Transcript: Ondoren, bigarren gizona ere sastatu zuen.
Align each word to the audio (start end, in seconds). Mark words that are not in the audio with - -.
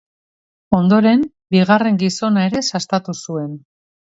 Ondoren, 0.77 1.27
bigarren 1.55 1.99
gizona 2.05 2.47
ere 2.53 2.65
sastatu 2.73 3.17
zuen. 3.27 3.55